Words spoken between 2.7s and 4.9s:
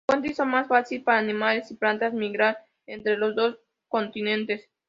entre los dos continentes.